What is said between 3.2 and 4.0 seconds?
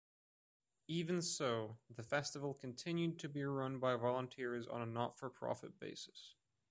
be run by